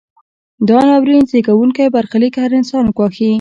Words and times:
دا 0.67 0.79
ناورین 0.87 1.23
زیږوونکی 1.31 1.93
برخلیک 1.95 2.33
هر 2.43 2.51
انسان 2.59 2.85
ګواښي. 2.97 3.29